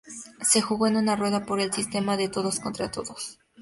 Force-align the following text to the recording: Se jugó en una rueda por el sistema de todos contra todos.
Se 0.41 0.61
jugó 0.61 0.87
en 0.87 0.95
una 0.97 1.15
rueda 1.15 1.45
por 1.45 1.59
el 1.59 1.71
sistema 1.71 2.17
de 2.17 2.27
todos 2.27 2.59
contra 2.59 2.89
todos. 2.89 3.37